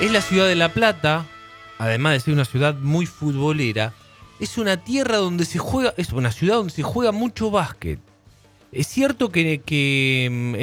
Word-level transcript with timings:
Es 0.00 0.10
la 0.10 0.20
ciudad 0.20 0.46
de 0.48 0.56
La 0.56 0.70
Plata, 0.70 1.24
además 1.78 2.12
de 2.14 2.20
ser 2.20 2.34
una 2.34 2.44
ciudad 2.44 2.74
muy 2.74 3.06
futbolera, 3.06 3.94
es 4.40 4.58
una 4.58 4.76
tierra 4.76 5.18
donde 5.18 5.44
se 5.44 5.58
juega, 5.58 5.94
es 5.96 6.12
una 6.12 6.32
ciudad 6.32 6.56
donde 6.56 6.72
se 6.72 6.82
juega 6.82 7.12
mucho 7.12 7.50
básquet. 7.50 8.00
Es 8.72 8.88
cierto 8.88 9.30
que, 9.30 10.28
mm, 10.30 10.54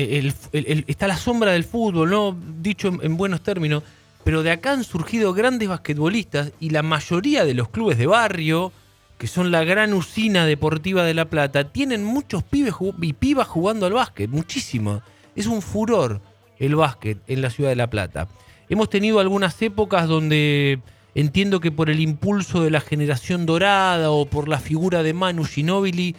está 0.88 1.08
la 1.08 1.18
sombra 1.18 1.54
del 1.54 1.64
fútbol, 1.64 2.10
¿no? 2.10 2.38
Dicho 2.60 2.90
en, 2.90 3.00
en 3.04 3.18
buenos 3.18 3.42
términos, 3.42 3.84
pero 4.24 4.44
de 4.44 4.52
acá 4.52 4.74
han 4.74 4.84
surgido 4.84 5.34
grandes 5.34 5.70
basquetbolistas 5.70 6.52
y 6.60 6.70
la 6.70 6.84
mayoría 6.84 7.46
de 7.46 7.54
los 7.54 7.70
clubes 7.70 7.98
de 7.98 8.08
barrio, 8.08 8.74
que 9.18 9.28
son 9.28 9.50
la 9.50 9.64
gran 9.64 9.94
usina 9.94 10.46
deportiva 10.46 11.04
de 11.04 11.14
La 11.14 11.26
Plata, 11.26 11.72
tienen 11.72 12.04
muchos 12.04 12.44
pibes 12.44 12.76
y 13.02 13.14
pibas 13.14 13.48
jugando 13.48 13.86
al 13.86 13.94
básquet, 13.94 14.30
muchísimo. 14.30 15.02
Es 15.36 15.48
un 15.48 15.62
furor 15.62 16.22
el 16.60 16.76
básquet 16.76 17.18
en 17.28 17.42
la 17.42 17.50
ciudad 17.50 17.70
de 17.70 17.76
La 17.78 17.90
Plata. 17.90 18.28
Hemos 18.72 18.90
tenido 18.90 19.20
algunas 19.20 19.62
épocas 19.62 20.08
donde 20.08 20.80
entiendo 21.14 21.60
que 21.60 21.74
por 21.74 21.90
el 21.90 22.00
impulso 22.00 22.64
de 22.64 22.72
la 22.72 22.80
generación 22.80 23.46
dorada 23.46 24.12
o 24.12 24.26
por 24.28 24.48
la 24.48 24.60
figura 24.60 25.04
de 25.04 25.14
Manu 25.14 25.44
Ginóbili, 25.44 26.16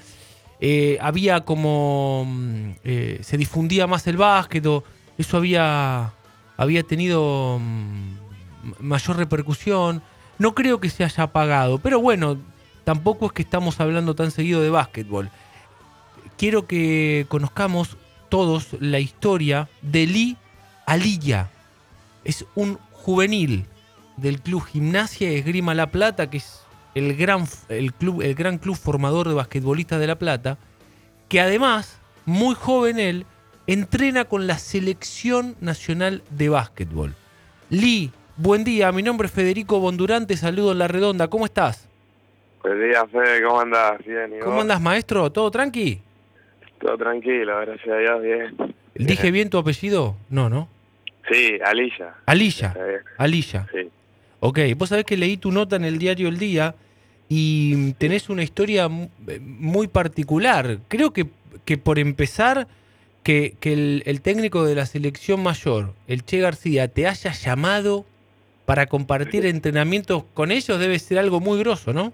eh, 0.61 0.99
había 1.01 1.47
como. 1.47 2.27
mm, 2.29 2.71
eh, 2.85 3.21
se 3.23 3.39
difundía 3.39 3.87
más 3.87 4.07
el 4.07 4.19
básquet, 4.19 4.67
eso 5.17 5.37
había, 5.39 6.13
había 6.59 6.83
tenido 6.83 7.59
mm, 7.59 8.17
mayor 8.81 9.17
repercusión. 9.17 10.03
No 10.39 10.55
creo 10.55 10.79
que 10.79 10.91
se 10.91 11.05
haya 11.05 11.23
apagado, 11.23 11.79
pero 11.79 12.03
bueno, 12.03 12.37
tampoco 12.85 13.25
es 13.25 13.33
que 13.33 13.41
estamos 13.41 13.81
hablando 13.81 14.15
tan 14.15 14.31
seguido 14.31 14.61
de 14.61 14.69
básquetbol. 14.69 15.31
Quiero 16.37 16.67
que 16.67 17.25
conozcamos 17.31 17.97
todos 18.29 18.77
la 18.79 18.99
historia 18.99 19.71
de 19.81 20.07
Lee 20.07 20.37
Alilla. 20.85 21.49
Es 22.25 22.47
un 22.55 22.79
juvenil 22.93 23.67
del 24.17 24.41
club 24.41 24.65
Gimnasia 24.65 25.33
y 25.33 25.37
Esgrima 25.37 25.75
La 25.75 25.91
Plata, 25.91 26.31
que 26.31 26.39
es 26.39 26.65
el 26.95 27.17
gran, 27.17 27.45
el 27.69 27.93
club, 27.93 28.23
el 28.23 28.35
gran 28.35 28.59
club 28.59 28.77
formador 28.77 29.29
de 29.29 29.35
basquetbolistas 29.35 29.99
de 29.99 30.07
La 30.07 30.17
Plata, 30.17 30.59
que 31.29 31.41
además, 31.41 32.01
muy 32.27 32.55
joven 32.55 32.99
él, 32.99 33.27
entrena 33.67 34.25
con 34.25 34.47
la 34.47 34.59
Selección 34.59 35.57
Nacional 35.61 36.23
de 36.31 36.49
Básquetbol. 36.49 37.15
Lee, 37.71 38.13
buen 38.37 38.65
día, 38.65 38.93
mi 38.93 39.03
nombre 39.03 39.27
es 39.27 39.33
Federico 39.33 39.81
Bondurante, 39.81 40.37
saludo 40.37 40.73
en 40.73 40.79
La 40.79 40.89
Redonda, 40.89 41.29
¿cómo 41.29 41.47
estás? 41.47 41.89
Buen 42.63 42.79
día, 42.81 43.05
Fede, 43.07 43.43
¿cómo 43.43 43.61
andás? 43.61 43.99
Bien, 44.05 44.35
¿y 44.37 44.41
¿Cómo 44.41 44.55
vos? 44.55 44.63
andás, 44.63 44.81
maestro? 44.81 45.33
¿Todo 45.33 45.51
tranqui? 45.51 46.01
Todo 46.79 46.97
tranquilo, 46.99 47.59
gracias 47.61 47.89
a 47.89 47.99
Dios, 47.99 48.23
bien. 48.23 48.75
¿Dije 48.95 49.31
bien 49.31 49.49
tu 49.51 49.59
apellido? 49.59 50.17
No, 50.29 50.49
¿no? 50.49 50.69
Sí, 51.31 51.59
Alilla. 51.65 52.15
Alilla. 52.27 52.75
Alilla. 53.19 53.67
Sí. 53.73 53.89
Ok, 54.41 54.59
vos 54.77 54.89
sabés 54.89 55.05
que 55.05 55.17
leí 55.17 55.37
tu 55.37 55.53
nota 55.53 55.77
en 55.77 55.85
el 55.85 55.99
diario 55.99 56.29
El 56.29 56.39
Día 56.39 56.75
y 57.29 57.93
tenés 57.95 58.29
una 58.29 58.43
historia 58.43 58.89
eh, 59.29 59.39
muy 59.41 59.87
particular. 59.89 60.79
Creo 60.89 61.13
que, 61.13 61.27
que 61.65 61.79
por 61.79 61.99
empezar, 61.99 62.67
que, 63.23 63.55
que 63.61 63.73
el, 63.73 64.03
el 64.07 64.21
técnico 64.21 64.65
de 64.65 64.75
la 64.75 64.85
selección 64.87 65.43
mayor, 65.43 65.95
el 66.09 66.25
Che 66.25 66.41
García, 66.41 66.89
te 66.89 67.07
haya 67.07 67.31
llamado 67.33 68.05
para 68.67 68.87
compartir 68.87 69.47
entrenamientos 69.47 70.25
con 70.35 70.51
ellos 70.51 70.79
debe 70.79 70.99
ser 70.99 71.19
algo 71.19 71.41
muy 71.41 71.59
grosso, 71.61 71.93
¿no? 71.93 72.13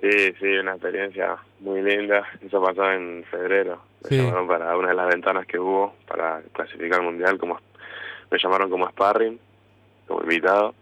Sí, 0.00 0.08
sí, 0.40 0.46
una 0.46 0.72
experiencia 0.72 1.36
muy 1.60 1.80
linda. 1.82 2.26
Eso 2.44 2.60
pasó 2.62 2.90
en 2.90 3.22
febrero. 3.30 3.80
Me 4.02 4.08
Sí. 4.08 4.16
llamaron 4.16 4.48
para 4.48 4.76
una 4.76 4.88
de 4.88 4.94
las 4.94 5.08
ventanas 5.08 5.46
que 5.46 5.58
hubo 5.60 5.94
para 6.08 6.42
clasificar 6.52 6.98
al 7.00 7.06
mundial. 7.06 7.38
como 7.38 7.60
Me 8.32 8.38
llamaron 8.42 8.70
como 8.70 8.88
sparring, 8.88 9.38
como 10.08 10.22
invitado. 10.22 10.74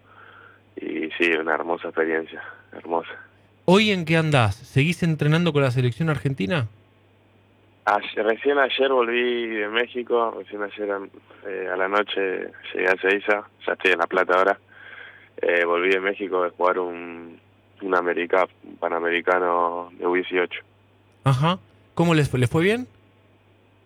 Y 0.76 1.10
sí, 1.18 1.30
una 1.32 1.54
hermosa 1.54 1.88
experiencia, 1.88 2.42
hermosa. 2.72 3.10
¿Hoy 3.64 3.90
en 3.90 4.04
qué 4.04 4.16
andás? 4.16 4.54
¿Seguís 4.54 5.02
entrenando 5.02 5.52
con 5.52 5.62
la 5.62 5.70
selección 5.70 6.08
argentina? 6.08 6.68
Ayer- 7.84 8.24
recién 8.24 8.58
ayer 8.58 8.88
volví 8.90 9.48
de 9.48 9.68
México, 9.68 10.32
recién 10.38 10.62
ayer 10.62 10.88
eh, 11.46 11.68
a 11.72 11.76
la 11.76 11.88
noche 11.88 12.52
llegué 12.72 12.88
a 12.88 12.96
Seiza, 13.00 13.44
ya 13.66 13.72
estoy 13.72 13.92
en 13.92 13.98
La 13.98 14.06
Plata 14.06 14.34
ahora. 14.38 14.58
Eh, 15.42 15.64
volví 15.64 15.88
de 15.90 16.00
México 16.00 16.42
de 16.44 16.50
jugar 16.50 16.78
un, 16.78 17.38
un 17.82 17.94
America, 17.96 18.46
un 18.62 18.76
Panamericano 18.76 19.90
de 19.98 20.06
U18. 20.06 20.48
Ajá. 21.24 21.58
¿Cómo 21.94 22.14
les 22.14 22.28
fue? 22.30 22.38
¿Les 22.38 22.48
fue 22.50 22.62
bien? 22.62 22.86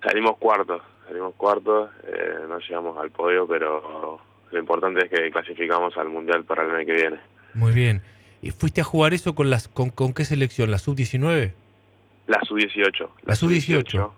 Salimos 0.02 0.36
cuartos, 0.38 0.82
salimos 1.14 1.34
cuartos, 1.36 1.90
eh, 2.08 2.40
no 2.48 2.58
llegamos 2.58 2.98
al 2.98 3.10
podio, 3.10 3.46
pero 3.46 4.20
lo 4.50 4.58
importante 4.58 5.04
es 5.04 5.10
que 5.10 5.30
clasificamos 5.30 5.96
al 5.96 6.08
Mundial 6.08 6.44
para 6.44 6.64
el 6.64 6.72
año 6.72 6.86
que 6.86 6.92
viene. 6.92 7.20
Muy 7.54 7.72
bien. 7.72 8.02
¿Y 8.42 8.50
fuiste 8.50 8.80
a 8.80 8.84
jugar 8.84 9.14
eso 9.14 9.32
con 9.36 9.48
las 9.48 9.68
con, 9.68 9.90
con 9.90 10.12
qué 10.12 10.24
selección? 10.24 10.72
¿La 10.72 10.78
sub-19? 10.78 11.52
La 12.26 12.40
sub-18. 12.40 13.08
La 13.26 13.36
sub-18. 13.36 14.10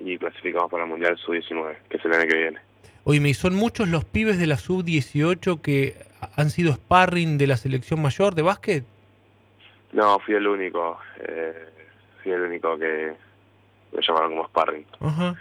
Y 0.00 0.18
clasificamos 0.18 0.70
para 0.70 0.84
el 0.84 0.90
Mundial 0.90 1.16
sub-19, 1.16 1.76
que 1.88 1.96
es 1.96 2.04
el 2.04 2.12
año 2.12 2.28
que 2.28 2.36
viene. 2.36 2.58
Oye, 3.04 3.28
¿y 3.30 3.34
son 3.34 3.54
muchos 3.54 3.88
los 3.88 4.04
pibes 4.04 4.38
de 4.38 4.46
la 4.46 4.58
sub-18 4.58 5.62
que 5.62 5.96
han 6.36 6.50
sido 6.50 6.74
sparring 6.74 7.38
de 7.38 7.46
la 7.46 7.56
selección 7.56 8.02
mayor 8.02 8.34
de 8.34 8.42
básquet? 8.42 8.84
No, 9.92 10.18
fui 10.18 10.34
el 10.34 10.46
único, 10.46 10.98
eh, 11.18 11.68
fui 12.22 12.32
el 12.32 12.42
único 12.42 12.78
que 12.78 13.14
me 13.92 14.02
llamaron 14.06 14.32
como 14.32 14.48
sparring. 14.48 14.84
Ajá. 15.00 15.34
Vos 15.34 15.34
la 15.34 15.36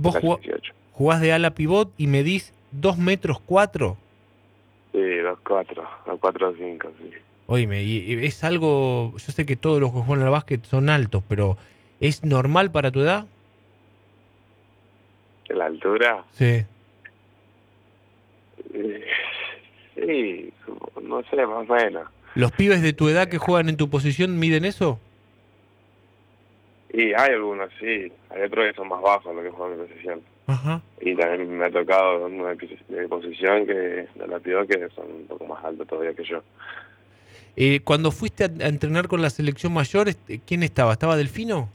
jugá- 0.00 0.20
18. 0.42 0.72
jugás 0.92 1.20
de 1.20 1.32
ala 1.32 1.50
pivot 1.54 1.92
y 1.98 2.06
medís 2.06 2.52
2 2.72 2.98
metros 2.98 3.40
4. 3.40 3.96
Sí, 4.92 5.16
dos 5.18 5.38
cuatro, 5.46 5.84
dos 6.06 6.18
cuatro 6.20 6.54
cinco, 6.56 6.90
sí. 6.98 7.10
Oíme, 7.46 7.82
y, 7.82 8.12
y 8.12 8.26
es 8.26 8.44
algo, 8.44 9.12
yo 9.12 9.32
sé 9.32 9.46
que 9.46 9.56
todos 9.56 9.80
los 9.80 9.90
que 9.92 10.00
juegan 10.00 10.24
al 10.26 10.30
básquet 10.30 10.62
son 10.66 10.90
altos, 10.90 11.22
pero 11.28 11.56
¿es 11.98 12.22
normal 12.24 12.70
para 12.70 12.90
tu 12.90 13.00
edad? 13.00 13.26
¿En 15.48 15.58
la 15.58 15.66
altura? 15.66 16.24
Sí. 16.32 16.64
Eh, 18.74 19.04
Sí, 19.94 20.52
no 21.02 21.22
sé, 21.24 21.36
más 21.46 21.68
o 21.68 21.74
menos. 21.74 22.08
¿Los 22.34 22.50
pibes 22.52 22.80
de 22.80 22.94
tu 22.94 23.08
edad 23.10 23.28
que 23.28 23.36
juegan 23.38 23.68
en 23.68 23.76
tu 23.76 23.90
posición 23.90 24.38
miden 24.38 24.64
eso? 24.64 24.98
Y 26.92 27.14
hay 27.14 27.32
algunos, 27.32 27.70
sí, 27.80 28.12
hay 28.30 28.42
otros 28.42 28.66
que 28.66 28.74
son 28.74 28.88
más 28.88 29.00
bajos 29.00 29.34
los 29.34 29.44
que 29.44 29.50
juegan 29.50 29.80
en 29.80 29.86
posición. 29.86 30.20
Ajá. 30.46 30.82
Y 31.00 31.14
también 31.14 31.56
me 31.56 31.64
ha 31.64 31.70
tocado 31.70 32.26
una 32.26 32.54
de 32.54 33.08
posición 33.08 33.66
que 33.66 33.72
de 33.72 34.26
la 34.28 34.38
pido 34.38 34.66
que 34.66 34.88
son 34.94 35.06
un 35.10 35.26
poco 35.26 35.46
más 35.46 35.64
altos 35.64 35.86
todavía 35.86 36.14
que 36.14 36.24
yo. 36.24 36.42
Eh, 37.56 37.80
cuando 37.84 38.10
fuiste 38.10 38.44
a, 38.44 38.46
a 38.46 38.68
entrenar 38.68 39.08
con 39.08 39.22
la 39.22 39.30
selección 39.30 39.72
mayor, 39.72 40.08
este, 40.08 40.40
¿quién 40.46 40.62
estaba? 40.62 40.92
¿Estaba 40.92 41.16
Delfino? 41.16 41.68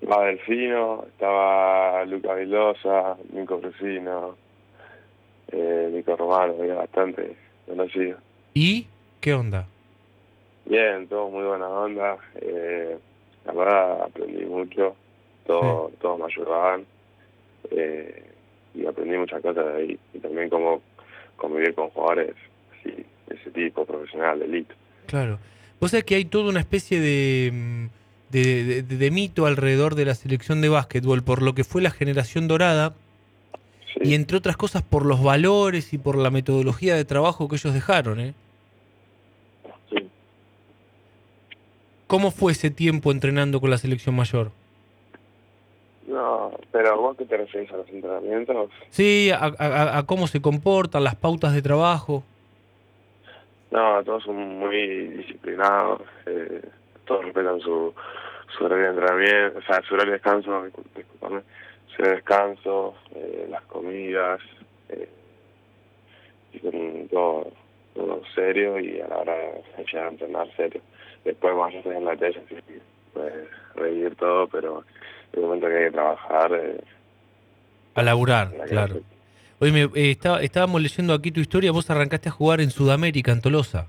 Estaba 0.00 0.26
Delfino, 0.26 1.04
estaba 1.08 2.04
Luca 2.04 2.34
Vilosa, 2.34 3.16
Nico 3.32 3.58
Brusino, 3.58 4.36
eh, 5.50 5.90
Nico 5.92 6.16
Romano, 6.16 6.54
había 6.60 6.74
bastante 6.74 7.34
conocido. 7.66 8.18
¿Y 8.54 8.86
qué 9.20 9.34
onda? 9.34 9.66
Bien, 10.64 11.08
todo 11.08 11.30
muy 11.30 11.44
buena 11.44 11.68
onda. 11.68 12.18
Eh, 12.36 12.98
la 13.46 13.52
verdad 13.52 14.02
aprendí 14.02 14.44
mucho, 14.44 14.94
todo, 15.46 15.90
todos 16.00 16.18
me 16.18 16.24
ayudaban 16.26 16.84
eh, 17.70 18.24
y 18.74 18.84
aprendí 18.86 19.16
muchas 19.16 19.40
cosas 19.42 19.64
de 19.66 19.72
ahí. 19.74 19.98
Y 20.14 20.18
también 20.18 20.50
cómo 20.50 20.82
convivir 21.36 21.74
con 21.74 21.88
jugadores 21.90 22.34
así, 22.78 22.90
de 23.28 23.34
ese 23.34 23.50
tipo, 23.50 23.84
profesional, 23.84 24.38
de 24.40 24.44
elite. 24.46 24.74
Claro. 25.06 25.38
Vos 25.80 25.90
sabés 25.90 26.04
que 26.04 26.14
hay 26.16 26.24
toda 26.24 26.48
una 26.50 26.60
especie 26.60 27.00
de, 27.00 27.50
mm, 27.52 27.86
de, 28.30 28.64
de- 28.64 28.82
de- 28.82 28.96
de 28.96 29.10
mito 29.10 29.46
alrededor 29.46 29.94
de 29.94 30.04
la 30.06 30.14
selección 30.14 30.60
de 30.60 30.68
básquetbol 30.68 31.22
por 31.22 31.42
lo 31.42 31.54
que 31.54 31.64
fue 31.64 31.82
la 31.82 31.90
generación 31.90 32.48
dorada 32.48 32.94
Sí. 33.94 34.00
y 34.10 34.14
entre 34.14 34.36
otras 34.38 34.56
cosas 34.56 34.82
por 34.82 35.06
los 35.06 35.22
valores 35.22 35.92
y 35.94 35.98
por 35.98 36.16
la 36.18 36.30
metodología 36.30 36.94
de 36.96 37.04
trabajo 37.04 37.48
que 37.48 37.56
ellos 37.56 37.72
dejaron. 37.72 38.20
¿eh? 38.20 38.34
Sí. 39.90 40.08
¿Cómo 42.06 42.30
fue 42.30 42.52
ese 42.52 42.70
tiempo 42.70 43.10
entrenando 43.10 43.60
con 43.60 43.70
la 43.70 43.78
selección 43.78 44.14
mayor? 44.14 44.50
No, 46.06 46.52
pero 46.70 46.96
vos 47.00 47.16
qué 47.16 47.24
te 47.24 47.36
refieres 47.36 47.70
a 47.72 47.78
los 47.78 47.88
entrenamientos? 47.88 48.70
Sí, 48.90 49.30
a, 49.32 49.52
a- 49.58 49.98
a 49.98 50.02
cómo 50.06 50.26
se 50.28 50.40
comportan, 50.40 51.02
las 51.02 51.16
pautas 51.16 51.52
de 51.52 51.62
trabajo. 51.62 52.22
No, 53.72 54.02
todos 54.04 54.22
son 54.22 54.36
muy 54.60 55.08
disciplinados, 55.08 56.02
eh, 56.26 56.62
todos 57.06 57.24
respetan 57.24 57.60
su, 57.60 57.92
su 58.56 58.64
horario 58.64 58.84
de 58.84 58.90
entrenamiento, 58.90 59.58
o 59.58 59.62
sea, 59.62 59.82
su 59.82 59.94
horario 59.94 60.12
de 60.12 60.18
descanso, 60.18 60.50
discul- 60.66 60.84
discúlpame, 60.96 61.40
su 61.88 61.94
horario 62.02 62.10
de 62.10 62.14
descanso, 62.16 62.94
eh, 63.16 63.48
las 63.50 63.62
comidas, 63.62 64.40
eh, 64.90 65.08
y 66.52 66.58
con 66.60 67.08
todo, 67.08 67.52
todo 67.94 68.22
serio 68.36 68.78
y 68.78 69.00
a 69.00 69.08
la 69.08 69.16
hora 69.18 69.34
de 69.34 69.84
llegar 69.84 70.06
a 70.06 70.10
entrenar 70.10 70.48
serio. 70.56 70.80
Después 71.26 71.54
más 71.56 71.74
allá 71.74 71.98
en 71.98 72.04
la 72.04 72.16
tele, 72.16 72.40
sí, 72.48 72.54
puedes 73.12 73.48
reír 73.74 74.14
todo, 74.14 74.46
pero 74.46 74.84
en 75.32 75.40
el 75.40 75.44
momento 75.46 75.66
que 75.66 75.76
hay 75.76 75.84
que 75.86 75.90
trabajar, 75.90 76.52
eh, 76.54 76.80
A 77.96 78.02
laburar, 78.02 78.52
la 78.56 78.64
claro. 78.64 79.00
Oye, 79.58 79.72
me, 79.72 79.82
eh, 80.00 80.10
estaba- 80.12 80.40
estábamos 80.42 80.80
leyendo 80.80 81.12
aquí 81.14 81.32
tu 81.32 81.40
historia. 81.40 81.72
Vos 81.72 81.90
arrancaste 81.90 82.28
a 82.28 82.32
jugar 82.32 82.60
en 82.60 82.70
Sudamérica, 82.70 83.32
en 83.32 83.40
Tolosa. 83.40 83.88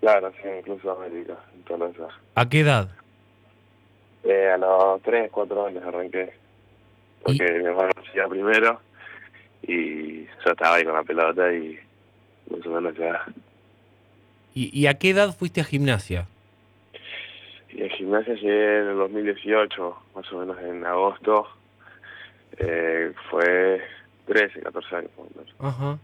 claro, 0.00 0.30
sí, 0.40 0.48
incluso 0.60 0.92
América, 0.92 1.34
en 1.54 1.62
Tolosa. 1.64 2.08
¿A 2.34 2.48
qué 2.48 2.60
edad? 2.60 2.88
Eh, 4.22 4.50
a 4.54 4.56
los 4.58 5.02
3, 5.02 5.30
4 5.32 5.66
años 5.66 5.82
arranqué. 5.84 6.32
Porque 7.24 7.42
mi 7.52 7.64
hermano 7.64 7.90
hacía 8.06 8.28
primero 8.28 8.80
y 9.62 10.24
yo 10.26 10.50
estaba 10.52 10.76
ahí 10.76 10.84
con 10.84 10.92
la 10.94 11.02
pelota 11.02 11.52
y 11.52 11.78
más 12.50 12.64
o 12.66 12.70
menos 12.70 12.94
ya. 12.96 13.24
¿Y, 14.54 14.78
y 14.78 14.86
a 14.86 14.94
qué 14.94 15.10
edad 15.10 15.34
fuiste 15.34 15.62
a 15.62 15.64
gimnasia? 15.64 16.26
Y 17.74 17.82
el 17.82 17.90
gimnasia 17.90 18.34
llegué 18.34 18.78
en 18.80 18.88
el 18.90 18.96
2018, 18.96 19.96
más 20.14 20.32
o 20.32 20.38
menos 20.38 20.56
en 20.62 20.84
agosto. 20.86 21.46
Eh, 22.58 23.12
fue 23.30 23.80
13, 24.26 24.60
14 24.60 24.96
años. 24.96 25.10
más 25.18 25.26
o 25.26 25.38
menos. 25.38 25.54
Ajá. 25.58 25.98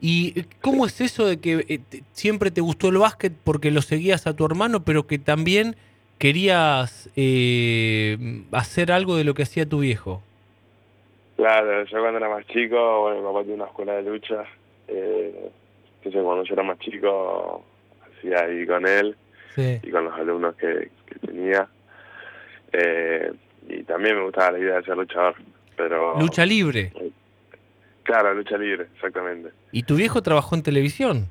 ¿Y 0.00 0.42
cómo 0.60 0.84
es 0.84 1.00
eso 1.00 1.26
de 1.26 1.40
que 1.40 1.64
eh, 1.68 1.78
te- 1.88 2.02
siempre 2.12 2.50
te 2.50 2.60
gustó 2.60 2.88
el 2.88 2.98
básquet 2.98 3.32
porque 3.44 3.70
lo 3.70 3.80
seguías 3.80 4.26
a 4.26 4.36
tu 4.36 4.44
hermano, 4.44 4.84
pero 4.84 5.06
que 5.06 5.18
también 5.18 5.74
querías 6.18 7.08
eh, 7.16 8.42
hacer 8.52 8.92
algo 8.92 9.16
de 9.16 9.24
lo 9.24 9.32
que 9.32 9.42
hacía 9.44 9.66
tu 9.66 9.78
viejo? 9.80 10.22
Claro, 11.36 11.84
yo 11.84 11.98
cuando 12.00 12.18
era 12.18 12.28
más 12.28 12.46
chico, 12.48 13.00
bueno, 13.02 13.20
mi 13.20 13.26
papá 13.26 13.40
tiene 13.40 13.54
una 13.54 13.64
escuela 13.66 13.92
de 13.94 14.02
lucha. 14.02 14.44
Entonces 14.88 16.22
cuando 16.22 16.44
yo 16.44 16.54
era 16.54 16.62
más 16.62 16.78
chico, 16.78 17.64
hacía 18.18 18.44
ahí 18.44 18.66
con 18.66 18.86
él. 18.86 19.16
Sí. 19.56 19.80
y 19.82 19.90
con 19.90 20.04
los 20.04 20.14
alumnos 20.14 20.54
que, 20.54 20.90
que 21.06 21.26
tenía. 21.26 21.66
Eh, 22.72 23.32
y 23.68 23.82
también 23.82 24.16
me 24.16 24.22
gustaba 24.22 24.52
la 24.52 24.58
idea 24.58 24.76
de 24.76 24.84
ser 24.84 24.96
luchador, 24.96 25.34
pero... 25.76 26.18
Lucha 26.20 26.46
libre. 26.46 26.92
Claro, 28.04 28.34
lucha 28.34 28.56
libre, 28.56 28.86
exactamente. 28.94 29.50
¿Y 29.72 29.82
tu 29.82 29.96
viejo 29.96 30.22
trabajó 30.22 30.54
en 30.54 30.62
televisión? 30.62 31.26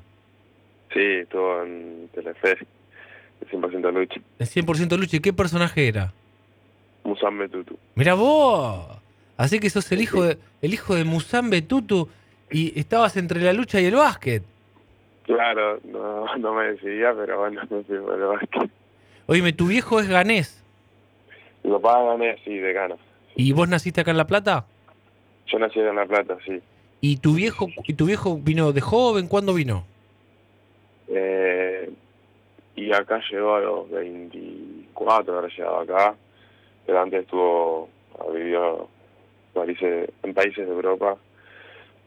Sí, 0.92 1.00
estuvo 1.00 1.62
en 1.62 2.08
Telefe, 2.14 2.58
de 3.40 3.46
100% 3.48 3.92
lucha. 3.92 4.20
En 4.38 4.46
100% 4.46 4.98
lucha. 4.98 5.16
¿Y 5.16 5.20
qué 5.20 5.32
personaje 5.32 5.88
era? 5.88 6.12
Musambe 7.04 7.48
Tutu. 7.48 7.78
Mira 7.94 8.14
vos. 8.14 8.86
Así 9.36 9.58
que 9.60 9.70
sos 9.70 9.90
el 9.92 10.00
hijo 10.00 10.24
de, 10.24 10.38
el 10.62 10.74
hijo 10.74 10.94
de 10.94 11.04
Musambe 11.04 11.62
Tutu 11.62 12.08
y 12.50 12.78
estabas 12.78 13.16
entre 13.16 13.40
la 13.40 13.52
lucha 13.52 13.80
y 13.80 13.86
el 13.86 13.94
básquet. 13.94 14.42
Claro, 15.26 15.80
no, 15.84 16.36
no 16.36 16.54
me 16.54 16.72
decidía, 16.72 17.12
pero 17.14 17.40
bueno, 17.40 17.60
no 17.68 17.82
sé, 17.82 17.98
bueno, 17.98 18.34
es 18.40 18.48
que 18.48 18.70
Oíme, 19.26 19.52
tu 19.52 19.66
viejo 19.66 19.98
es 19.98 20.08
ganés. 20.08 20.62
mi 21.64 21.72
papá 21.72 22.00
gané, 22.04 22.38
sí, 22.44 22.56
de 22.56 22.72
ganas. 22.72 22.98
¿Y 23.34 23.52
vos 23.52 23.68
naciste 23.68 24.00
acá 24.00 24.12
en 24.12 24.16
La 24.18 24.26
Plata? 24.26 24.66
Yo 25.48 25.58
nací 25.58 25.80
en 25.80 25.96
La 25.96 26.06
Plata, 26.06 26.36
sí. 26.46 26.62
¿Y 27.00 27.16
tu 27.18 27.34
viejo, 27.34 27.66
y 27.84 27.94
tu 27.94 28.06
viejo 28.06 28.38
vino 28.38 28.72
de 28.72 28.80
joven? 28.80 29.26
¿Cuándo 29.26 29.52
vino? 29.52 29.84
Eh, 31.08 31.90
y 32.76 32.92
acá 32.92 33.20
llegó 33.30 33.56
a 33.56 33.60
los 33.60 33.90
24, 33.90 35.36
habrá 35.36 35.48
llegado 35.48 35.80
acá, 35.80 36.14
pero 36.86 37.02
antes 37.02 37.22
estuvo, 37.22 37.88
países, 39.54 40.08
en 40.22 40.34
países 40.34 40.66
de 40.66 40.72
Europa. 40.72 41.16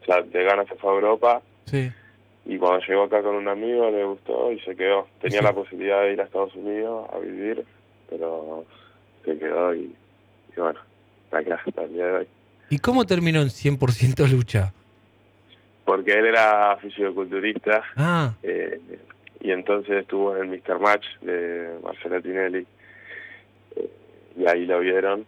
O 0.02 0.04
sea, 0.06 0.22
de 0.22 0.44
ganas 0.44 0.66
se 0.68 0.74
fue 0.76 0.90
a 0.90 0.94
Europa 0.94 1.42
Sí. 1.66 1.92
Y 2.46 2.58
cuando 2.58 2.84
llegó 2.86 3.02
acá 3.04 3.22
con 3.22 3.34
un 3.36 3.48
amigo 3.48 3.90
le 3.90 4.04
gustó 4.04 4.50
y 4.52 4.60
se 4.60 4.74
quedó. 4.76 5.06
Tenía 5.20 5.38
Sí. 5.40 5.44
la 5.44 5.52
posibilidad 5.52 6.02
de 6.02 6.12
ir 6.14 6.20
a 6.20 6.24
Estados 6.24 6.54
Unidos 6.54 7.08
a 7.12 7.18
vivir, 7.18 7.64
pero 8.08 8.64
se 9.24 9.38
quedó 9.38 9.74
y, 9.74 9.94
y 10.56 10.60
bueno, 10.60 10.80
está 11.24 11.38
acá 11.38 11.60
hasta 11.66 11.82
el 11.82 11.92
día 11.92 12.06
de 12.06 12.12
hoy. 12.12 12.26
¿Y 12.70 12.78
cómo 12.78 13.04
terminó 13.04 13.40
en 13.42 13.48
100% 13.50 14.26
lucha? 14.30 14.72
Porque 15.84 16.12
él 16.12 16.26
era 16.26 16.76
fisioculturista 16.76 17.82
Ah, 17.96 18.32
Eh, 18.42 18.80
y 19.40 19.50
entonces 19.52 19.96
estuvo 20.02 20.36
en 20.36 20.52
el 20.52 20.60
Mr. 20.62 20.78
Match 20.78 21.04
de 21.22 21.78
Marcela 21.82 22.20
Tinelli. 22.20 22.66
Eh, 23.76 23.90
y 24.36 24.46
ahí 24.46 24.66
lo 24.66 24.78
vieron 24.80 25.24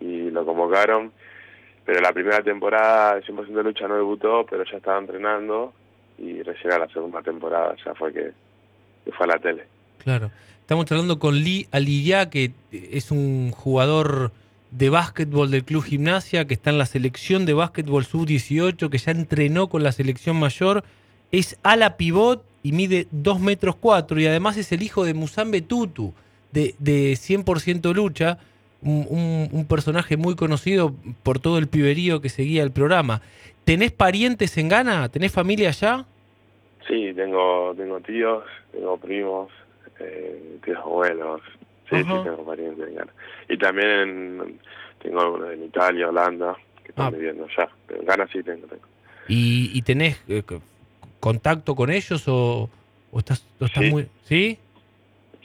y 0.00 0.30
lo 0.30 0.44
convocaron. 0.44 1.10
Pero 1.84 2.00
la 2.00 2.12
primera 2.12 2.42
temporada 2.42 3.14
de 3.16 3.22
100% 3.22 3.46
de 3.46 3.62
lucha 3.62 3.88
no 3.88 3.96
debutó, 3.96 4.44
pero 4.48 4.64
ya 4.64 4.76
estaba 4.76 4.98
entrenando. 4.98 5.72
Y 6.18 6.42
recién 6.42 6.72
a 6.72 6.78
la 6.78 6.88
segunda 6.88 7.22
temporada 7.22 7.74
ya 7.84 7.94
fue 7.94 8.12
que, 8.12 8.32
fue 9.16 9.26
a 9.26 9.28
la 9.28 9.38
tele. 9.38 9.64
claro. 9.98 10.30
Estamos 10.66 10.90
hablando 10.90 11.20
con 11.20 11.36
Lee 11.36 11.68
Aliyah, 11.70 12.28
que 12.28 12.50
es 12.72 13.12
un 13.12 13.52
jugador 13.52 14.32
de 14.72 14.90
básquetbol 14.90 15.48
del 15.48 15.62
Club 15.62 15.84
Gimnasia, 15.84 16.44
que 16.44 16.54
está 16.54 16.70
en 16.70 16.78
la 16.78 16.86
selección 16.86 17.46
de 17.46 17.54
básquetbol 17.54 18.04
sub-18, 18.04 18.90
que 18.90 18.98
ya 18.98 19.12
entrenó 19.12 19.68
con 19.68 19.84
la 19.84 19.92
selección 19.92 20.40
mayor. 20.40 20.82
Es 21.30 21.56
ala 21.62 21.96
pivot 21.96 22.44
y 22.64 22.72
mide 22.72 23.06
2 23.12 23.38
metros 23.38 23.76
4 23.76 24.18
y 24.18 24.26
además 24.26 24.56
es 24.56 24.72
el 24.72 24.82
hijo 24.82 25.04
de 25.04 25.14
Musambe 25.14 25.60
Tutu, 25.60 26.12
de, 26.50 26.74
de 26.80 27.12
100% 27.12 27.94
lucha, 27.94 28.38
un, 28.86 29.48
un- 29.52 29.66
personaje 29.66 30.16
muy 30.16 30.36
conocido 30.36 30.94
por 31.22 31.38
todo 31.40 31.58
el 31.58 31.66
piberío 31.68 32.20
que 32.20 32.28
seguía 32.28 32.62
el 32.62 32.70
programa. 32.70 33.20
¿Tenés 33.64 33.90
parientes 33.92 34.56
en 34.58 34.68
Ghana? 34.68 35.08
¿Tenés 35.08 35.32
familia 35.32 35.68
allá? 35.70 36.04
Sí, 36.86 37.12
tengo 37.14 37.74
tengo 37.76 38.00
tíos, 38.00 38.44
tengo 38.72 38.96
primos, 38.96 39.50
eh, 40.00 40.58
tíos 40.64 40.78
abuelos. 40.78 41.40
Sí, 41.90 41.96
sí, 41.98 42.04
tengo 42.04 42.44
parientes 42.44 42.88
en 42.88 42.94
Ghana. 42.94 43.12
Y 43.48 43.58
también 43.58 43.88
en- 43.90 44.60
tengo 45.02 45.20
algunos 45.20 45.52
en 45.52 45.64
Italia, 45.64 46.08
Holanda, 46.08 46.56
que 46.84 46.90
están 46.90 47.06
Ah. 47.06 47.10
viviendo 47.10 47.44
allá. 47.44 47.68
Pero 47.86 48.00
en 48.00 48.06
Ghana 48.06 48.28
sí 48.32 48.42
tengo. 48.42 48.66
tengo. 48.68 48.82
¿Y, 49.28 49.70
y 49.76 49.82
tenés 49.82 50.20
eh, 50.28 50.42
contacto 51.18 51.74
con 51.74 51.90
ellos 51.90 52.26
o, 52.28 52.70
o 53.10 53.18
estás, 53.18 53.44
o 53.60 53.64
estás 53.64 53.84
Sí. 53.84 53.90
muy... 53.90 54.06
¿Sí? 54.24 54.58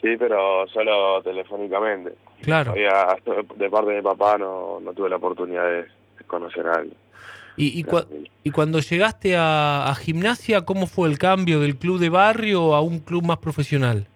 Sí, 0.00 0.16
pero 0.18 0.66
solo 0.68 1.22
telefónicamente. 1.22 2.12
Claro. 2.42 2.74
De 2.74 3.70
parte 3.70 3.90
de 3.90 3.96
mi 3.96 4.02
papá 4.02 4.36
no, 4.38 4.80
no 4.80 4.92
tuve 4.92 5.08
la 5.08 5.16
oportunidad 5.16 5.64
de 5.64 5.82
de 6.18 6.24
conocer 6.26 6.66
a 6.66 6.80
él. 6.80 6.92
¿Y, 7.56 7.80
y, 7.80 7.84
cua- 7.84 8.06
y 8.44 8.50
cuando 8.50 8.78
llegaste 8.80 9.36
a, 9.36 9.88
a 9.88 9.94
gimnasia, 9.94 10.62
cómo 10.62 10.86
fue 10.86 11.08
el 11.08 11.18
cambio 11.18 11.60
del 11.60 11.76
club 11.76 11.98
de 11.98 12.08
barrio 12.08 12.74
a 12.74 12.80
un 12.80 12.98
club 13.00 13.24
más 13.24 13.38
profesional? 13.38 14.06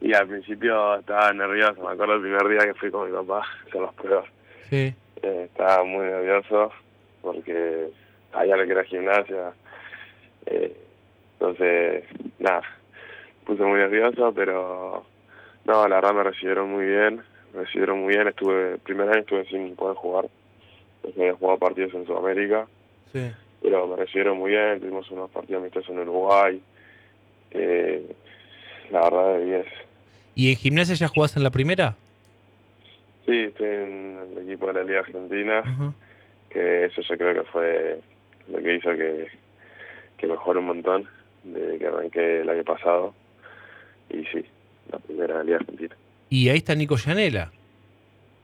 Y 0.00 0.14
al 0.14 0.26
principio 0.26 0.96
estaba 0.96 1.32
nervioso, 1.32 1.82
me 1.82 1.92
acuerdo 1.92 2.14
el 2.14 2.22
primer 2.22 2.48
día 2.48 2.66
que 2.66 2.74
fui 2.74 2.90
con 2.90 3.10
mi 3.10 3.16
papá 3.16 3.42
a 3.72 3.78
las 3.80 3.94
pruebas. 3.94 4.24
Sí. 4.68 4.94
Eh, 5.22 5.48
estaba 5.50 5.84
muy 5.84 6.06
nervioso 6.06 6.72
porque 7.20 7.88
sabía 8.32 8.56
lo 8.56 8.64
que 8.64 8.72
era 8.72 8.84
gimnasia. 8.84 9.52
Eh, 10.46 10.76
entonces, 11.38 12.04
nada, 12.38 12.62
puse 13.44 13.62
muy 13.62 13.78
nervioso, 13.78 14.32
pero 14.34 15.04
no, 15.64 15.86
la 15.88 15.96
verdad 15.96 16.14
me 16.14 16.22
recibieron 16.24 16.70
muy 16.70 16.86
bien, 16.86 17.22
me 17.54 17.60
recibieron 17.64 18.00
muy 18.00 18.14
bien. 18.14 18.28
Estuve, 18.28 18.72
el 18.74 18.78
primer 18.78 19.08
año 19.08 19.20
estuve 19.20 19.44
sin 19.46 19.74
poder 19.76 19.96
jugar, 19.96 20.26
porque 21.02 21.20
había 21.20 21.34
jugado 21.34 21.58
partidos 21.58 21.94
en 21.94 22.06
Sudamérica, 22.06 22.66
Sí. 23.12 23.30
pero 23.62 23.86
me 23.86 23.96
recibieron 23.96 24.38
muy 24.38 24.50
bien, 24.52 24.80
tuvimos 24.80 25.10
unos 25.10 25.30
partidos 25.30 25.60
amistosos 25.62 25.90
en 25.90 25.98
Uruguay. 26.00 26.62
Eh, 27.52 28.06
la 28.90 29.00
verdad 29.02 29.38
de 29.38 29.44
10. 29.44 29.66
¿Y 30.34 30.50
en 30.50 30.56
gimnasia 30.56 30.94
ya 30.94 31.08
jugás 31.08 31.36
en 31.36 31.42
la 31.42 31.50
primera? 31.50 31.96
Sí, 33.26 33.36
estoy 33.44 33.66
en 33.68 34.18
el 34.36 34.48
equipo 34.48 34.66
de 34.68 34.72
la 34.72 34.82
Liga 34.84 35.00
Argentina. 35.00 35.62
Que 36.48 36.86
eso 36.86 37.00
yo 37.02 37.16
creo 37.16 37.34
que 37.34 37.50
fue 37.50 38.00
lo 38.48 38.58
que 38.58 38.74
hizo 38.74 38.90
que, 38.90 39.28
que 40.16 40.26
mejore 40.26 40.58
un 40.58 40.66
montón 40.66 41.08
desde 41.44 41.78
que 41.78 41.86
arranqué 41.86 42.40
el 42.40 42.48
año 42.50 42.64
pasado. 42.64 43.14
Y 44.08 44.24
sí, 44.26 44.44
la 44.90 44.98
primera 44.98 45.42
Liga 45.44 45.56
Argentina. 45.58 45.94
Y 46.28 46.48
ahí 46.48 46.58
está 46.58 46.74
Nico 46.74 46.96
Llanela. 46.96 47.50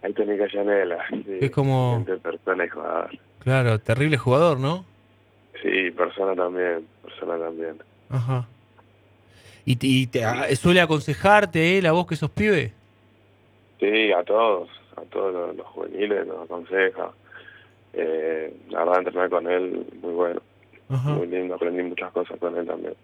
Ahí 0.02 0.12
tenés 0.12 0.52
Canela. 0.52 0.98
Sí, 1.10 1.38
Es 1.40 1.50
como- 1.50 1.96
Entre 1.98 2.16
persona 2.18 2.64
y 2.64 2.68
jugador. 2.68 3.10
Claro, 3.40 3.78
terrible 3.80 4.16
jugador, 4.18 4.58
¿no? 4.60 4.84
Sí, 5.62 5.90
persona 5.92 6.34
también, 6.34 6.86
persona 7.02 7.38
también. 7.38 7.76
Ajá. 8.10 8.46
¿Y, 9.64 9.76
te- 9.76 9.86
y 9.86 10.06
te- 10.06 10.24
a- 10.24 10.54
suele 10.54 10.80
aconsejarte 10.80 11.78
él 11.78 11.86
a 11.86 11.92
vos 11.92 12.06
que 12.06 12.14
sos 12.16 12.30
pibe? 12.30 12.72
Sí, 13.80 14.12
a 14.12 14.22
todos, 14.22 14.68
a 14.96 15.02
todos 15.02 15.32
los, 15.32 15.56
los 15.56 15.66
juveniles, 15.68 16.26
nos 16.26 16.44
aconseja. 16.44 17.10
Eh, 17.94 18.54
la 18.70 18.80
verdad, 18.84 18.98
entrenar 18.98 19.30
con 19.30 19.50
él, 19.50 19.86
muy 20.02 20.12
bueno, 20.12 20.40
Ajá. 20.88 21.10
muy 21.10 21.26
lindo, 21.26 21.54
aprendí 21.54 21.82
muchas 21.82 22.12
cosas 22.12 22.38
con 22.38 22.56
él 22.56 22.66
también. 22.66 22.94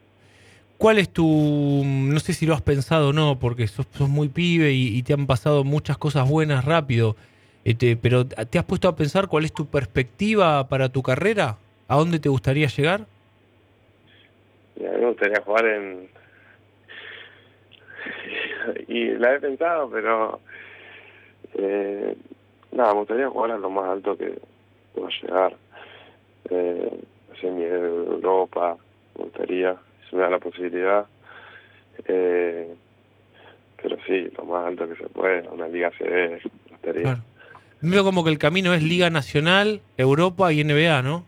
¿Cuál 0.79 0.99
es 0.99 1.11
tu, 1.11 1.83
no 1.85 2.19
sé 2.19 2.33
si 2.33 2.45
lo 2.45 2.55
has 2.55 2.63
pensado 2.63 3.11
o 3.11 3.13
no, 3.13 3.39
porque 3.39 3.69
sos, 3.69 3.87
sos 3.93 4.09
muy 4.09 4.29
pibe 4.29 4.73
y, 4.73 5.03
te 5.03 5.13
han 5.13 5.27
pasado 5.27 5.63
muchas 5.63 5.97
cosas 5.97 6.29
buenas 6.29 6.65
rápido, 6.65 7.15
este, 7.65 7.97
pero 7.97 8.27
¿te 8.27 8.59
has 8.59 8.65
puesto 8.65 8.89
a 8.89 8.97
pensar 8.97 9.29
cuál 9.29 9.45
es 9.45 9.53
tu 9.53 9.67
perspectiva 9.67 10.67
para 10.69 10.89
tu 10.89 11.03
carrera? 11.03 11.57
¿A 11.87 11.97
dónde 11.97 12.19
te 12.19 12.29
gustaría 12.29 12.67
llegar? 12.67 13.03
A 14.77 14.83
mí 14.83 14.99
me 15.01 15.07
gustaría 15.07 15.41
jugar 15.43 15.67
en... 15.67 16.09
y 18.89 19.11
la 19.11 19.35
he 19.35 19.41
pensado, 19.41 19.89
pero... 19.91 20.41
Eh, 21.55 22.17
nada, 22.73 22.95
me 22.95 23.01
gustaría 23.01 23.29
jugar 23.29 23.53
a 23.53 23.59
lo 23.59 23.71
más 23.71 23.89
alto 23.89 24.17
que 24.17 24.41
pueda 24.95 25.09
llegar. 25.23 25.57
Eh, 26.51 27.01
semi 27.41 27.65
Europa, 27.65 28.77
me 29.17 29.25
gustaría, 29.25 29.77
me 30.13 30.21
da 30.21 30.31
la 30.31 30.39
posibilidad. 30.39 31.07
Eh, 32.07 32.69
pero 33.83 33.97
sí, 34.07 34.29
lo 34.37 34.45
más 34.45 34.67
alto 34.67 34.89
que 34.89 34.97
se 34.97 35.09
puede, 35.09 35.47
una 35.49 35.69
liga 35.69 35.91
me 36.01 36.41
gustaría. 36.71 37.03
Claro. 37.03 37.21
Veo 37.81 38.05
como 38.05 38.23
que 38.23 38.31
el 38.31 38.39
camino 38.39 38.73
es 38.75 38.83
Liga 38.83 39.11
Nacional, 39.11 39.81
Europa 39.97 40.53
y 40.53 40.63
NBA, 40.63 41.03
¿no? 41.03 41.25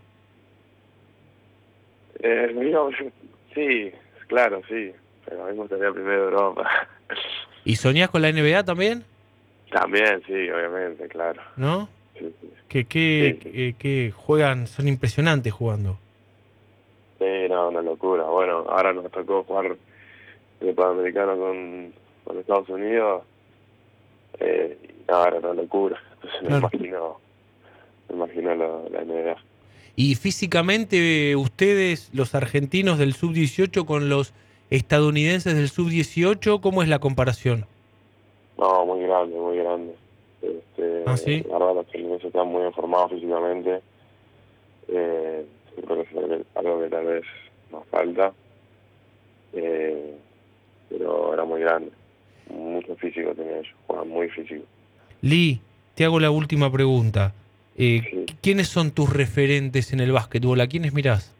Eh, 2.20 2.54
sí, 3.54 3.92
claro, 4.28 4.62
sí, 4.68 4.92
pero 5.24 5.42
a 5.44 5.46
mí 5.48 5.52
me 5.54 5.58
gustaría 5.62 5.90
primero 5.92 6.24
Europa. 6.24 6.68
¿Y 7.64 7.76
soñás 7.76 8.08
con 8.10 8.22
la 8.22 8.30
NBA 8.30 8.64
también? 8.64 9.04
También, 9.70 10.22
sí, 10.26 10.32
obviamente, 10.50 11.08
claro. 11.08 11.42
¿No? 11.56 11.88
Sí, 12.18 12.32
sí. 12.40 12.48
Que, 12.68 12.84
que, 12.84 13.38
Sí. 13.42 13.50
que- 13.50 13.74
que 13.78 14.12
juegan, 14.14 14.66
son 14.68 14.86
impresionantes 14.88 15.52
jugando. 15.52 15.98
Sí, 17.18 17.48
no, 17.48 17.68
una 17.68 17.82
locura. 17.82 18.24
Bueno, 18.24 18.64
ahora 18.68 18.92
nos 18.92 19.10
tocó 19.10 19.44
jugar 19.44 19.76
el 20.60 20.74
Panamericano 20.74 21.36
con, 21.36 21.92
con 22.24 22.38
Estados 22.38 22.68
Unidos. 22.68 23.22
Eh, 24.40 24.78
y 25.06 25.12
ahora 25.12 25.38
una 25.38 25.54
locura. 25.54 26.00
Entonces 26.22 26.50
me 26.50 26.58
imagino, 26.58 27.20
me 28.08 28.16
imagino 28.16 28.54
la, 28.54 28.68
la 28.90 29.04
NBA. 29.04 29.36
Y 29.96 30.16
físicamente, 30.16 31.36
ustedes, 31.36 32.10
los 32.12 32.34
argentinos 32.34 32.98
del 32.98 33.14
sub-18 33.14 33.84
con 33.84 34.08
los 34.08 34.34
estadounidenses 34.70 35.54
del 35.54 35.68
sub-18, 35.68 36.60
¿cómo 36.60 36.82
es 36.82 36.88
la 36.88 36.98
comparación? 36.98 37.66
No, 38.58 38.86
muy 38.86 39.02
grande, 39.02 39.36
muy 39.36 39.58
grande. 39.58 39.94
Este, 40.42 41.02
¿Ah, 41.06 41.16
sí? 41.16 41.44
La 41.48 41.58
verdad, 41.58 41.74
los 41.74 41.86
estadounidenses 41.86 42.26
están 42.26 42.48
muy 42.48 42.64
informados 42.64 43.12
físicamente. 43.12 43.80
Eh, 44.88 45.46
yo 45.76 45.82
creo 45.82 45.96
que 46.04 46.10
es 46.10 46.46
algo 46.54 46.80
que- 46.82 46.88
tal 46.90 47.04
vez 47.06 47.24
nos 47.70 47.86
falta. 47.88 48.32
Eh, 49.52 50.14
pero 50.88 51.32
era 51.34 51.44
muy 51.44 51.60
grande. 51.60 51.90
Mucho 52.50 52.94
físico 52.96 53.34
tenía 53.34 53.58
ellos. 53.58 53.72
Jugaban 53.86 54.08
muy 54.08 54.28
físico. 54.28 54.64
Lee, 55.22 55.60
te 55.94 56.04
hago 56.04 56.20
la 56.20 56.30
última 56.30 56.70
pregunta. 56.70 57.32
Eh, 57.76 58.02
Sí. 58.10 58.26
¿Quiénes 58.42 58.68
son 58.68 58.90
tus 58.90 59.10
referentes 59.12 59.92
en 59.92 60.00
el 60.00 60.12
básquetbol? 60.12 60.60
¿A 60.60 60.66
quiénes 60.66 60.92
mirás? 60.92 61.34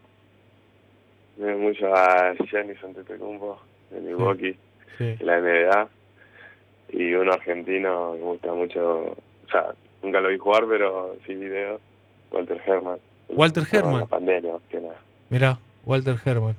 Veo 1.36 1.58
mucho 1.58 1.94
a 1.94 2.32
Giannis 2.50 2.82
Antetokounmpo 2.82 3.60
de 3.90 4.00
Milwaukee, 4.00 4.56
Sí. 4.96 5.04
de 5.04 5.24
la 5.24 5.38
NBA, 5.38 5.88
y 6.92 7.12
uno 7.14 7.32
argentino 7.32 8.12
que 8.14 8.18
me 8.20 8.24
gusta 8.24 8.54
mucho, 8.54 9.00
o 9.12 9.50
sea, 9.50 9.74
nunca 10.02 10.20
lo 10.20 10.28
vi 10.28 10.38
jugar, 10.38 10.64
pero 10.68 11.16
sí 11.26 11.34
video, 11.34 11.80
Walter 12.30 12.60
Herman. 12.64 12.98
Walter 13.28 13.66
Herman. 13.70 14.06
Pandemia. 14.06 14.52
Mirá, 15.30 15.58
Walter 15.84 16.16
Herman, 16.24 16.54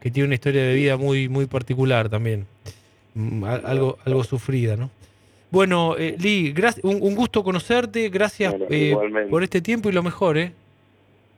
que 0.00 0.10
tiene 0.10 0.26
una 0.26 0.34
historia 0.34 0.62
de 0.64 0.74
vida 0.74 0.96
muy, 0.96 1.28
muy 1.28 1.46
particular 1.46 2.08
también. 2.08 2.46
Mm, 3.14 3.44
Algo, 3.44 3.98
algo 4.04 4.24
sufrida, 4.24 4.76
¿no? 4.76 4.90
Bueno, 5.50 5.94
eh, 5.96 6.16
Lee, 6.18 6.52
gracias, 6.52 6.84
un, 6.84 6.98
un 7.00 7.14
gusto 7.14 7.44
conocerte, 7.44 8.08
gracias 8.08 8.52
Bueno, 8.58 8.66
eh, 8.70 9.26
por 9.30 9.44
este 9.44 9.60
tiempo 9.60 9.88
y 9.88 9.92
lo 9.92 10.02
mejor, 10.02 10.36
¿eh? 10.36 10.52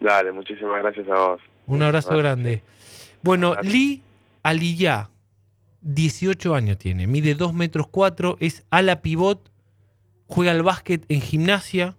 Dale, 0.00 0.32
muchísimas 0.32 0.82
gracias 0.82 1.06
a 1.08 1.14
vos. 1.14 1.40
Un 1.66 1.82
abrazo 1.82 2.08
Gracias. 2.10 2.24
grande. 2.24 2.62
Bueno, 3.22 3.52
Gracias. 3.52 3.72
Lee 3.74 4.02
Aliyah, 4.42 5.10
18 5.82 6.54
años 6.54 6.78
tiene, 6.78 7.06
mide 7.06 7.34
2 7.34 7.52
metros 7.52 7.88
4, 7.88 8.36
es 8.40 8.64
ala 8.70 9.02
pivot, 9.02 9.50
juega 10.28 10.52
al 10.52 10.62
básquet 10.62 11.04
en 11.08 11.20
gimnasia, 11.20 11.94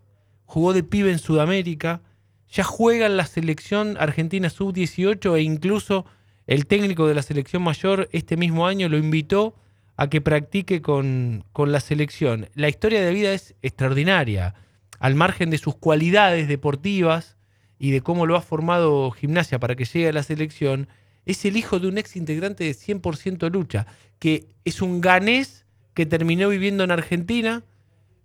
jugó 0.46 0.74
de 0.74 0.84
pibe 0.84 1.12
en 1.12 1.20
Sudamérica, 1.20 2.02
ya 2.50 2.64
juega 2.64 3.06
en 3.06 3.18
la 3.18 3.26
selección 3.26 3.98
argentina 4.00 4.50
sub-18 4.50 5.36
e 5.38 5.42
incluso 5.42 6.06
el 6.46 6.66
técnico 6.66 7.08
de 7.08 7.16
la 7.16 7.22
selección 7.22 7.62
mayor 7.62 8.08
este 8.12 8.38
mismo 8.38 8.68
año 8.68 8.88
lo 8.90 8.98
invitó 8.98 9.56
a 9.98 10.10
que 10.10 10.22
practique 10.22 10.82
con, 10.82 11.44
con 11.52 11.72
la 11.72 11.80
selección. 11.80 12.50
La 12.54 12.70
historia 12.70 13.04
de 13.04 13.14
vida 13.14 13.34
es 13.34 13.56
extraordinaria, 13.62 14.54
al 15.00 15.16
margen 15.16 15.50
de 15.50 15.58
sus 15.58 15.76
cualidades 15.76 16.48
deportivas 16.48 17.38
y 17.80 17.92
de 17.92 18.02
cómo 18.02 18.26
lo 18.26 18.36
ha 18.36 18.42
formado 18.42 19.12
gimnasia 19.12 19.60
para 19.60 19.76
que 19.76 19.86
llegue 19.86 20.10
a 20.10 20.14
la 20.14 20.24
selección, 20.24 20.88
es 21.26 21.44
el 21.46 21.58
hijo 21.58 21.80
de 21.80 21.88
un 21.88 21.98
ex 21.98 22.16
integrante 22.16 22.64
de 22.64 22.72
100% 22.72 23.52
lucha, 23.52 23.86
que 24.20 24.48
es 24.66 24.82
un 24.82 25.02
ganés 25.02 25.66
que 25.94 26.06
terminó 26.06 26.50
viviendo 26.50 26.84
en 26.84 26.92
Argentina, 26.92 27.64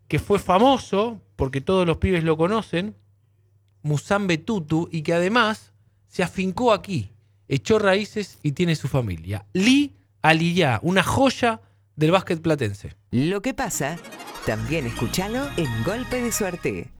que 0.08 0.18
fue 0.18 0.38
famoso, 0.38 1.20
porque 1.36 1.60
todos 1.60 1.86
los 1.86 1.96
pibes 1.96 2.22
lo 2.22 2.36
conocen, 2.36 2.94
Musambe 3.82 4.38
Tutu, 4.38 4.88
y 4.90 5.02
que 5.02 5.14
además 5.14 5.72
se 6.08 6.22
afincó 6.22 6.72
aquí, 6.72 7.10
echó 7.48 7.78
raíces 7.78 8.38
y 8.42 8.52
tiene 8.52 8.76
su 8.76 8.88
familia. 8.88 9.46
Lee 9.52 9.94
Aliyah, 10.22 10.80
una 10.82 11.02
joya 11.02 11.60
del 11.96 12.10
básquet 12.10 12.40
platense. 12.40 12.96
Lo 13.10 13.42
que 13.42 13.54
pasa, 13.54 13.98
también 14.46 14.86
escúchalo 14.86 15.48
en 15.56 15.84
Golpe 15.84 16.22
de 16.22 16.32
Suerte. 16.32 16.90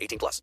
18 0.00 0.18
plus. 0.18 0.36